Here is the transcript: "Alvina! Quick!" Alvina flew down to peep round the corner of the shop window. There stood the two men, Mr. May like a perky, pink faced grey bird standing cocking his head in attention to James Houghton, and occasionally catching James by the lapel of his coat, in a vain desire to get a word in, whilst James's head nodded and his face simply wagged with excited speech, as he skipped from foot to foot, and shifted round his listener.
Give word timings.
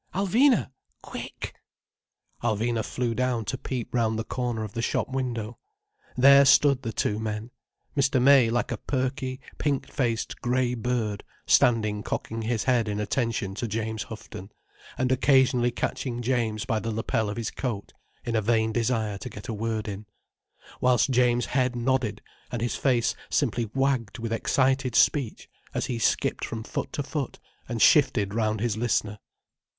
"Alvina! 0.15 0.71
Quick!" 1.03 1.53
Alvina 2.41 2.83
flew 2.83 3.13
down 3.13 3.45
to 3.45 3.55
peep 3.55 3.93
round 3.93 4.17
the 4.17 4.23
corner 4.23 4.63
of 4.63 4.73
the 4.73 4.81
shop 4.81 5.07
window. 5.09 5.59
There 6.17 6.43
stood 6.43 6.81
the 6.81 6.91
two 6.91 7.19
men, 7.19 7.51
Mr. 7.95 8.19
May 8.19 8.49
like 8.49 8.71
a 8.71 8.77
perky, 8.77 9.39
pink 9.59 9.87
faced 9.87 10.41
grey 10.41 10.73
bird 10.73 11.23
standing 11.45 12.01
cocking 12.01 12.41
his 12.41 12.63
head 12.63 12.87
in 12.87 12.99
attention 12.99 13.53
to 13.53 13.67
James 13.67 14.01
Houghton, 14.05 14.51
and 14.97 15.11
occasionally 15.11 15.69
catching 15.69 16.23
James 16.23 16.65
by 16.65 16.79
the 16.79 16.89
lapel 16.89 17.29
of 17.29 17.37
his 17.37 17.51
coat, 17.51 17.93
in 18.25 18.35
a 18.35 18.41
vain 18.41 18.71
desire 18.71 19.19
to 19.19 19.29
get 19.29 19.49
a 19.49 19.53
word 19.53 19.87
in, 19.87 20.07
whilst 20.79 21.11
James's 21.11 21.51
head 21.51 21.75
nodded 21.75 22.23
and 22.51 22.63
his 22.63 22.73
face 22.75 23.13
simply 23.29 23.69
wagged 23.75 24.17
with 24.17 24.33
excited 24.33 24.95
speech, 24.95 25.47
as 25.75 25.85
he 25.85 25.99
skipped 25.99 26.43
from 26.43 26.63
foot 26.63 26.91
to 26.93 27.03
foot, 27.03 27.37
and 27.69 27.83
shifted 27.83 28.33
round 28.33 28.61
his 28.61 28.75
listener. 28.75 29.19